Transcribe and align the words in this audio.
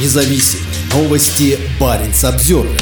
независим. 0.00 0.60
Новости 0.92 1.58
Баренц 1.80 2.24
Обзервер. 2.24 2.80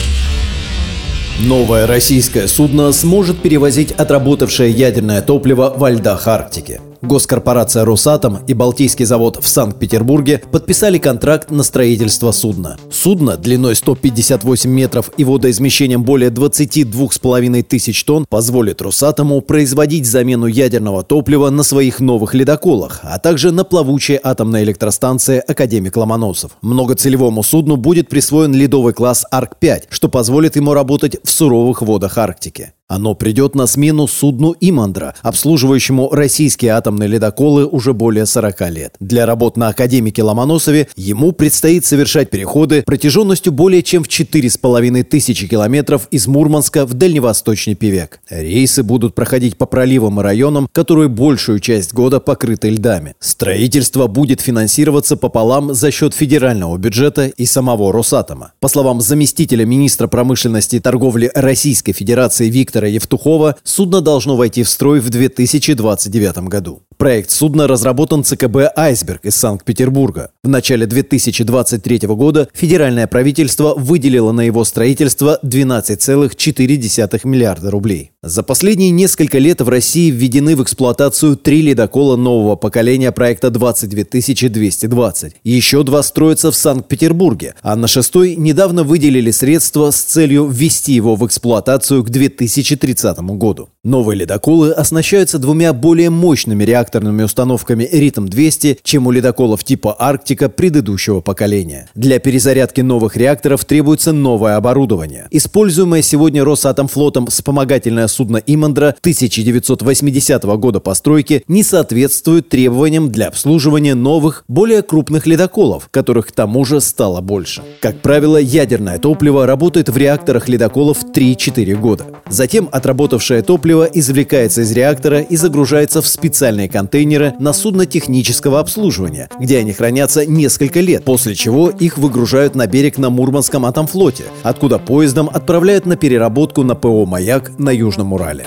Новое 1.41 1.87
российское 1.87 2.47
судно 2.47 2.93
сможет 2.93 3.43
перевозить 3.43 3.93
отработавшее 3.93 4.71
ядерное 4.71 5.21
топливо 5.21 5.73
во 5.77 5.91
льдах 5.91 6.29
Арктики. 6.29 6.81
Госкорпорация 7.05 7.85
«Росатом» 7.85 8.39
и 8.47 8.55
Балтийский 8.55 9.05
завод 9.05 9.39
в 9.41 9.47
Санкт-Петербурге 9.47 10.43
подписали 10.51 10.97
контракт 10.97 11.51
на 11.51 11.63
строительство 11.63 12.33
судна. 12.33 12.79
Судно 12.91 13.37
длиной 13.37 13.77
158 13.77 14.71
метров 14.71 15.11
и 15.19 15.25
водоизмещением 15.25 16.03
более 16.03 16.31
22,5 16.31 17.63
тысяч 17.63 18.03
тонн 18.05 18.25
позволит 18.29 18.81
«Росатому» 18.81 19.43
производить 19.43 20.07
замену 20.07 20.47
ядерного 20.47 21.03
топлива 21.03 21.51
на 21.51 21.63
своих 21.63 22.01
новых 22.01 22.33
ледоколах, 22.33 23.01
а 23.03 23.19
также 23.19 23.53
на 23.53 23.65
плавучей 23.65 24.19
атомной 24.23 24.65
электростанции 24.65 25.43
«Академик 25.47 25.97
Ломоносов». 25.97 26.53
Многоцелевому 26.63 27.43
судну 27.43 27.77
будет 27.77 28.09
присвоен 28.09 28.55
ледовый 28.55 28.95
класс 28.95 29.27
«Арк-5», 29.31 29.85
что 29.91 30.09
позволит 30.09 30.57
ему 30.57 30.73
работать 30.73 31.19
в 31.23 31.31
суровых 31.31 31.83
водах 31.83 32.17
Арктики. 32.17 32.73
Оно 32.87 33.15
придет 33.15 33.55
на 33.55 33.67
смену 33.67 34.07
судну 34.07 34.55
«Имандра», 34.61 35.15
обслуживающему 35.23 36.11
российские 36.11 36.73
атомные 36.73 37.09
ледоколы 37.09 37.65
уже 37.67 37.95
более 37.95 38.27
40 38.27 38.71
лет. 38.71 38.95
Для 39.01 39.25
работ 39.25 39.57
на 39.57 39.69
Академике 39.69 40.23
Ломоносове 40.23 40.89
ему 40.95 41.33
предстоит 41.33 41.87
совершать 41.87 42.29
переходы 42.29 42.83
протяженностью 42.83 43.53
более 43.53 43.83
чем 43.83 44.05
в 44.05 44.09
4,5 44.09 45.03
тысячи 45.05 45.49
километров 45.49 46.09
из 46.11 46.27
Мурманска 46.27 46.85
в 46.85 46.93
дальневосточный 46.93 47.75
Певек. 47.75 48.21
Рейсы 48.29 48.83
будут 48.83 49.15
проходить 49.15 49.57
по 49.57 49.65
проливам 49.65 50.21
и 50.21 50.23
районам, 50.23 50.69
которые 50.71 51.09
большую 51.09 51.61
часть 51.61 51.95
года 51.95 52.21
покрыты 52.21 52.69
льдами. 52.69 53.15
Строительство 53.19 54.09
будет 54.09 54.43
финансироваться 54.43 55.17
пополам 55.17 55.73
за 55.73 55.91
счет 55.91 56.13
федерального 56.13 56.77
бюджета 56.77 57.29
и 57.29 57.47
самого 57.47 57.95
Росатома. 57.95 58.53
По 58.61 58.69
словам 58.69 59.01
заместителя 59.01 59.65
министра 59.65 60.07
промышленности 60.07 60.77
и 60.77 60.81
торговли 60.81 61.31
Российской 61.35 61.93
Федерации 61.93 62.51
Виктора 62.51 62.74
Виктора 62.75 62.89
Евтухова 62.89 63.55
судно 63.63 64.01
должно 64.01 64.37
войти 64.37 64.65
в 64.65 64.69
строй 64.69 64.99
в 64.99 65.09
2029 65.09 66.39
году. 66.49 66.83
Проект 66.97 67.31
судна 67.31 67.67
разработан 67.67 68.23
ЦКБ 68.23 68.73
«Айсберг» 68.77 69.25
из 69.25 69.35
Санкт-Петербурга. 69.35 70.31
В 70.45 70.49
начале 70.49 70.87
2023 70.87 71.99
года 72.09 72.49
федеральное 72.55 73.07
правительство 73.07 73.75
выделило 73.75 74.31
на 74.33 74.43
его 74.43 74.65
строительство 74.65 75.39
12,4 75.43 77.21
миллиарда 77.25 77.71
рублей. 77.71 78.13
За 78.23 78.43
последние 78.43 78.91
несколько 78.91 79.39
лет 79.39 79.61
в 79.61 79.69
России 79.69 80.11
введены 80.11 80.57
в 80.57 80.63
эксплуатацию 80.63 81.37
три 81.37 81.63
ледокола 81.63 82.17
нового 82.17 82.57
поколения 82.57 83.13
проекта 83.13 83.51
22220. 83.51 85.35
Еще 85.43 85.83
два 85.83 86.03
строятся 86.03 86.51
в 86.51 86.57
Санкт-Петербурге, 86.57 87.55
а 87.63 87.77
на 87.77 87.89
шестой 87.89 88.37
недавно 88.37 88.85
выделили 88.85 89.31
средства 89.31 89.91
с 89.91 90.01
целью 90.01 90.47
ввести 90.47 90.93
его 90.93 91.17
в 91.17 91.27
эксплуатацию 91.27 92.05
к 92.05 92.11
2030 92.11 93.19
году. 93.19 93.69
Новые 93.83 94.21
ледоколы 94.21 94.71
оснащаются 94.73 95.39
двумя 95.39 95.73
более 95.73 96.09
мощными 96.09 96.65
реакторными 96.85 97.23
установками 97.23 97.89
«Ритм-200», 97.91 98.81
чем 98.83 99.07
у 99.07 99.11
ледоколов 99.11 99.65
типа 99.65 99.97
«Арктика» 99.99 100.51
предыдущего 100.51 101.23
поколения. 101.23 101.89
Для 101.95 102.19
перезарядки 102.19 102.83
новых 102.83 103.17
реакторов 103.17 103.65
требуется 103.65 104.13
новое 104.13 104.57
оборудование. 104.57 105.27
Используемое 105.31 106.03
сегодня 106.03 106.45
Росатомфлотом 106.45 107.29
вспомогательное 107.29 108.07
судно 108.09 108.37
«Имандра» 108.37 108.89
1980 109.01 110.43
года 110.45 110.81
постройки 110.81 111.43
не 111.49 111.63
соответствует 111.63 112.51
требованиям 112.51 113.11
для 113.11 113.29
обслуживания 113.29 113.95
новых, 113.95 114.45
более 114.47 114.83
крупных 114.83 115.27
ледоколов, 115.27 115.89
которых 115.91 116.27
к 116.27 116.33
тому 116.33 116.67
же 116.67 116.83
стало 116.83 117.23
больше. 117.23 117.63
Как 117.81 118.01
правило, 118.03 118.37
ядерное 118.37 118.99
топливо 118.99 119.47
работает 119.47 119.89
в 119.89 119.97
реакторах 119.97 120.51
ледоколов 120.51 120.99
3-4 121.03 121.75
года. 121.77 122.05
Затем 122.29 122.69
отработавшее 122.71 123.41
топливо 123.41 123.85
извлекается 123.85 124.61
из 124.61 124.73
реактора 124.73 125.21
и 125.21 125.37
загружается 125.37 126.03
в 126.03 126.07
специальные 126.07 126.69
контейнеры 126.75 127.35
на 127.39 127.53
судно 127.53 127.87
технического 127.87 128.59
обслуживания, 128.59 129.29
где 129.39 129.59
они 129.59 129.73
хранятся 129.73 130.27
несколько 130.27 130.81
лет, 130.81 131.05
после 131.05 131.37
чего 131.37 131.71
их 131.71 131.99
выгружают 131.99 132.57
на 132.57 132.67
берег 132.67 132.99
на 132.99 133.11
Мурманском 133.11 133.65
атомфлоте, 133.65 134.25
откуда 134.43 134.81
поездом 134.81 135.31
отправляют 135.33 135.87
на 135.87 135.95
переработку 135.95 136.65
на 136.65 136.75
ПО 136.75 137.07
«Маяк» 137.07 137.53
на 137.59 137.71
Южном 137.71 138.13
Урале. 138.13 138.45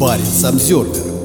Парень 0.00 0.24
Самсервер 0.24 1.19